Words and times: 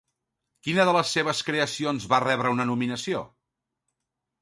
Quina 0.67 0.85
de 0.89 0.95
les 0.97 1.11
seves 1.17 1.43
creacions 1.51 2.09
va 2.15 2.23
rebre 2.25 2.57
una 2.57 2.69
nominació? 2.73 3.25